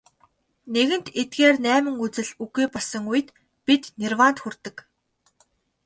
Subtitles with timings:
[0.73, 3.27] Нэгэнт эдгээр найман үзэл үгүй болсон үед
[3.65, 4.75] бид нирваанд хүрдэг.